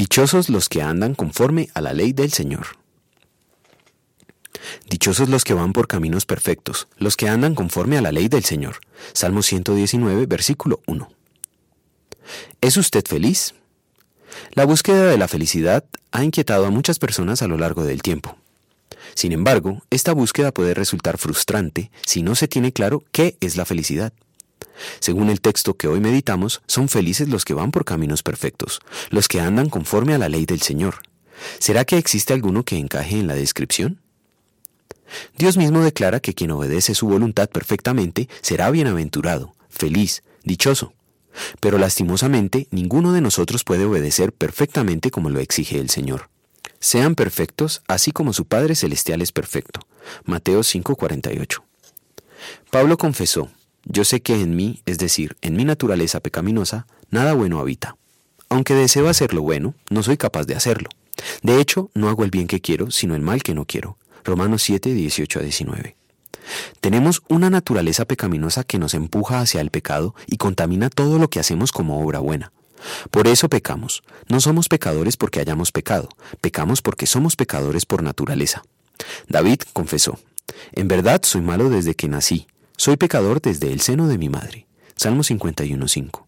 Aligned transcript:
Dichosos 0.00 0.48
los 0.48 0.70
que 0.70 0.80
andan 0.80 1.14
conforme 1.14 1.68
a 1.74 1.82
la 1.82 1.92
ley 1.92 2.14
del 2.14 2.32
Señor. 2.32 2.68
Dichosos 4.88 5.28
los 5.28 5.44
que 5.44 5.52
van 5.52 5.74
por 5.74 5.88
caminos 5.88 6.24
perfectos, 6.24 6.88
los 6.96 7.18
que 7.18 7.28
andan 7.28 7.54
conforme 7.54 7.98
a 7.98 8.00
la 8.00 8.10
ley 8.10 8.28
del 8.28 8.42
Señor. 8.42 8.80
Salmo 9.12 9.42
119, 9.42 10.24
versículo 10.24 10.80
1. 10.86 11.06
¿Es 12.62 12.78
usted 12.78 13.04
feliz? 13.06 13.52
La 14.54 14.64
búsqueda 14.64 15.04
de 15.04 15.18
la 15.18 15.28
felicidad 15.28 15.84
ha 16.12 16.24
inquietado 16.24 16.64
a 16.64 16.70
muchas 16.70 16.98
personas 16.98 17.42
a 17.42 17.46
lo 17.46 17.58
largo 17.58 17.84
del 17.84 18.00
tiempo. 18.00 18.38
Sin 19.12 19.32
embargo, 19.32 19.82
esta 19.90 20.14
búsqueda 20.14 20.50
puede 20.50 20.72
resultar 20.72 21.18
frustrante 21.18 21.90
si 22.06 22.22
no 22.22 22.36
se 22.36 22.48
tiene 22.48 22.72
claro 22.72 23.04
qué 23.12 23.36
es 23.40 23.58
la 23.58 23.66
felicidad. 23.66 24.14
Según 24.98 25.30
el 25.30 25.40
texto 25.40 25.76
que 25.76 25.88
hoy 25.88 26.00
meditamos, 26.00 26.62
son 26.66 26.88
felices 26.88 27.28
los 27.28 27.44
que 27.44 27.54
van 27.54 27.70
por 27.70 27.84
caminos 27.84 28.22
perfectos, 28.22 28.80
los 29.10 29.28
que 29.28 29.40
andan 29.40 29.68
conforme 29.68 30.14
a 30.14 30.18
la 30.18 30.28
ley 30.28 30.46
del 30.46 30.62
Señor. 30.62 31.02
¿Será 31.58 31.84
que 31.84 31.98
existe 31.98 32.32
alguno 32.32 32.64
que 32.64 32.76
encaje 32.76 33.18
en 33.18 33.26
la 33.26 33.34
descripción? 33.34 34.00
Dios 35.36 35.56
mismo 35.56 35.82
declara 35.82 36.20
que 36.20 36.34
quien 36.34 36.50
obedece 36.52 36.94
su 36.94 37.08
voluntad 37.08 37.48
perfectamente 37.48 38.28
será 38.42 38.70
bienaventurado, 38.70 39.54
feliz, 39.68 40.22
dichoso. 40.44 40.92
Pero 41.60 41.78
lastimosamente 41.78 42.66
ninguno 42.70 43.12
de 43.12 43.20
nosotros 43.20 43.64
puede 43.64 43.84
obedecer 43.84 44.32
perfectamente 44.32 45.10
como 45.10 45.30
lo 45.30 45.40
exige 45.40 45.78
el 45.78 45.90
Señor. 45.90 46.28
Sean 46.80 47.14
perfectos, 47.14 47.82
así 47.88 48.10
como 48.10 48.32
su 48.32 48.46
Padre 48.46 48.74
Celestial 48.74 49.20
es 49.22 49.32
perfecto. 49.32 49.80
Mateo 50.24 50.62
5:48. 50.62 51.62
Pablo 52.70 52.96
confesó, 52.96 53.50
yo 53.92 54.04
sé 54.04 54.20
que 54.20 54.40
en 54.40 54.54
mí, 54.54 54.82
es 54.86 54.98
decir, 54.98 55.36
en 55.42 55.56
mi 55.56 55.64
naturaleza 55.64 56.20
pecaminosa, 56.20 56.86
nada 57.10 57.32
bueno 57.32 57.58
habita. 57.58 57.96
Aunque 58.48 58.74
deseo 58.74 59.08
hacer 59.08 59.34
lo 59.34 59.42
bueno, 59.42 59.74
no 59.90 60.04
soy 60.04 60.16
capaz 60.16 60.44
de 60.44 60.54
hacerlo. 60.54 60.88
De 61.42 61.60
hecho, 61.60 61.90
no 61.92 62.08
hago 62.08 62.22
el 62.22 62.30
bien 62.30 62.46
que 62.46 62.60
quiero, 62.60 62.92
sino 62.92 63.16
el 63.16 63.20
mal 63.20 63.42
que 63.42 63.52
no 63.52 63.64
quiero. 63.64 63.96
Romanos 64.24 64.62
7, 64.62 64.94
18 64.94 65.40
a 65.40 65.42
19. 65.42 65.96
Tenemos 66.80 67.22
una 67.28 67.50
naturaleza 67.50 68.04
pecaminosa 68.04 68.62
que 68.62 68.78
nos 68.78 68.94
empuja 68.94 69.40
hacia 69.40 69.60
el 69.60 69.70
pecado 69.70 70.14
y 70.28 70.36
contamina 70.36 70.88
todo 70.88 71.18
lo 71.18 71.28
que 71.28 71.40
hacemos 71.40 71.72
como 71.72 72.00
obra 72.00 72.20
buena. 72.20 72.52
Por 73.10 73.26
eso 73.26 73.48
pecamos. 73.48 74.04
No 74.28 74.40
somos 74.40 74.68
pecadores 74.68 75.16
porque 75.16 75.40
hayamos 75.40 75.72
pecado, 75.72 76.08
pecamos 76.40 76.80
porque 76.80 77.06
somos 77.06 77.34
pecadores 77.34 77.86
por 77.86 78.04
naturaleza. 78.04 78.62
David 79.28 79.62
confesó, 79.72 80.20
En 80.72 80.86
verdad 80.86 81.22
soy 81.24 81.40
malo 81.40 81.70
desde 81.70 81.94
que 81.94 82.08
nací, 82.08 82.46
soy 82.80 82.96
pecador 82.96 83.42
desde 83.42 83.74
el 83.74 83.82
seno 83.82 84.08
de 84.08 84.16
mi 84.16 84.30
madre. 84.30 84.66
Salmo 84.96 85.22
51.5. 85.22 86.24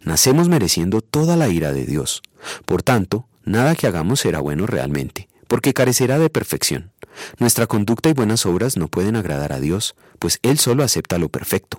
Nacemos 0.00 0.48
mereciendo 0.48 1.02
toda 1.02 1.36
la 1.36 1.50
ira 1.50 1.74
de 1.74 1.84
Dios. 1.84 2.22
Por 2.64 2.82
tanto, 2.82 3.26
nada 3.44 3.74
que 3.74 3.86
hagamos 3.86 4.20
será 4.20 4.40
bueno 4.40 4.66
realmente, 4.66 5.28
porque 5.48 5.74
carecerá 5.74 6.18
de 6.18 6.30
perfección. 6.30 6.92
Nuestra 7.38 7.66
conducta 7.66 8.08
y 8.08 8.14
buenas 8.14 8.46
obras 8.46 8.78
no 8.78 8.88
pueden 8.88 9.16
agradar 9.16 9.52
a 9.52 9.60
Dios, 9.60 9.94
pues 10.18 10.38
Él 10.40 10.58
solo 10.58 10.82
acepta 10.82 11.18
lo 11.18 11.28
perfecto. 11.28 11.76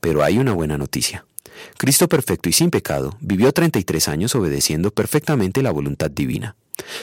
Pero 0.00 0.22
hay 0.22 0.36
una 0.36 0.52
buena 0.52 0.76
noticia. 0.76 1.24
Cristo 1.78 2.10
perfecto 2.10 2.50
y 2.50 2.52
sin 2.52 2.68
pecado 2.68 3.16
vivió 3.22 3.52
33 3.52 4.06
años 4.08 4.34
obedeciendo 4.34 4.90
perfectamente 4.90 5.62
la 5.62 5.70
voluntad 5.70 6.10
divina. 6.10 6.56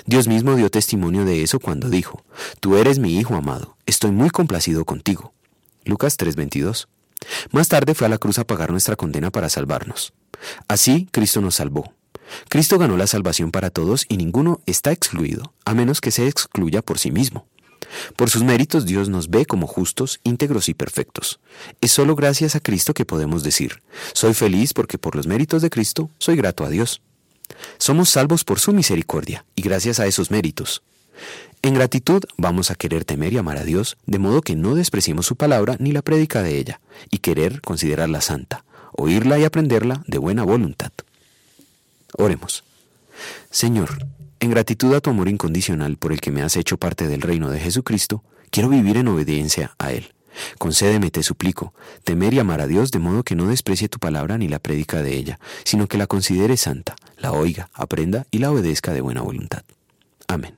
Dios 0.05 0.27
mismo 0.27 0.55
dio 0.55 0.69
testimonio 0.69 1.25
de 1.25 1.41
eso 1.41 1.59
cuando 1.59 1.89
dijo, 1.89 2.23
Tú 2.59 2.77
eres 2.77 2.99
mi 2.99 3.17
Hijo 3.17 3.33
amado, 3.33 3.75
estoy 3.87 4.11
muy 4.11 4.29
complacido 4.29 4.85
contigo. 4.85 5.33
Lucas 5.85 6.17
3:22. 6.17 6.87
Más 7.51 7.69
tarde 7.69 7.93
fue 7.95 8.07
a 8.07 8.09
la 8.09 8.17
cruz 8.17 8.39
a 8.39 8.45
pagar 8.45 8.71
nuestra 8.71 8.95
condena 8.95 9.31
para 9.31 9.49
salvarnos. 9.49 10.13
Así, 10.67 11.07
Cristo 11.11 11.41
nos 11.41 11.55
salvó. 11.55 11.93
Cristo 12.49 12.77
ganó 12.77 12.97
la 12.97 13.07
salvación 13.07 13.51
para 13.51 13.69
todos 13.69 14.05
y 14.09 14.17
ninguno 14.17 14.61
está 14.65 14.91
excluido, 14.91 15.53
a 15.65 15.73
menos 15.73 16.01
que 16.01 16.11
se 16.11 16.27
excluya 16.27 16.81
por 16.81 16.99
sí 16.99 17.11
mismo. 17.11 17.45
Por 18.15 18.29
sus 18.29 18.43
méritos 18.43 18.85
Dios 18.85 19.09
nos 19.09 19.29
ve 19.29 19.45
como 19.45 19.67
justos, 19.67 20.19
íntegros 20.23 20.69
y 20.69 20.73
perfectos. 20.73 21.39
Es 21.81 21.91
solo 21.91 22.15
gracias 22.15 22.55
a 22.55 22.59
Cristo 22.59 22.93
que 22.93 23.05
podemos 23.05 23.43
decir, 23.43 23.81
soy 24.13 24.33
feliz 24.33 24.73
porque 24.73 24.97
por 24.97 25.15
los 25.15 25.27
méritos 25.27 25.61
de 25.61 25.69
Cristo 25.69 26.09
soy 26.17 26.35
grato 26.35 26.65
a 26.65 26.69
Dios. 26.69 27.01
Somos 27.77 28.09
salvos 28.09 28.43
por 28.43 28.59
su 28.59 28.73
misericordia 28.73 29.45
y 29.55 29.61
gracias 29.61 29.99
a 29.99 30.07
esos 30.07 30.31
méritos. 30.31 30.81
En 31.61 31.73
gratitud 31.73 32.23
vamos 32.37 32.71
a 32.71 32.75
querer 32.75 33.05
temer 33.05 33.33
y 33.33 33.37
amar 33.37 33.57
a 33.57 33.63
Dios, 33.63 33.97
de 34.05 34.19
modo 34.19 34.41
que 34.41 34.55
no 34.55 34.75
despreciemos 34.75 35.25
su 35.25 35.35
palabra 35.37 35.77
ni 35.79 35.91
la 35.91 36.01
prédica 36.01 36.43
de 36.43 36.57
ella, 36.57 36.81
y 37.09 37.19
querer 37.19 37.61
considerarla 37.61 38.21
santa, 38.21 38.65
oírla 38.91 39.39
y 39.39 39.45
aprenderla 39.45 40.03
de 40.07 40.17
buena 40.17 40.43
voluntad. 40.43 40.91
Oremos. 42.17 42.63
Señor, 43.49 44.05
en 44.39 44.49
gratitud 44.49 44.93
a 44.93 44.99
tu 44.99 45.09
amor 45.09 45.29
incondicional 45.29 45.95
por 45.95 46.11
el 46.11 46.19
que 46.19 46.31
me 46.31 46.41
has 46.41 46.57
hecho 46.57 46.77
parte 46.77 47.07
del 47.07 47.21
reino 47.21 47.49
de 47.49 47.59
Jesucristo, 47.59 48.23
quiero 48.49 48.67
vivir 48.67 48.97
en 48.97 49.07
obediencia 49.07 49.73
a 49.79 49.93
Él. 49.93 50.13
Concédeme, 50.57 51.11
te 51.11 51.23
suplico, 51.23 51.73
temer 52.03 52.33
y 52.33 52.39
amar 52.39 52.59
a 52.59 52.67
Dios 52.67 52.91
de 52.91 52.99
modo 52.99 53.23
que 53.23 53.35
no 53.35 53.47
desprecie 53.47 53.87
tu 53.87 53.99
palabra 53.99 54.37
ni 54.37 54.49
la 54.49 54.59
prédica 54.59 55.01
de 55.01 55.15
ella, 55.15 55.39
sino 55.63 55.87
que 55.87 55.97
la 55.97 56.07
considere 56.07 56.57
santa, 56.57 56.95
la 57.17 57.31
oiga, 57.31 57.69
aprenda 57.73 58.25
y 58.31 58.39
la 58.39 58.51
obedezca 58.51 58.93
de 58.93 59.01
buena 59.01 59.21
voluntad. 59.21 59.63
Amén. 60.27 60.57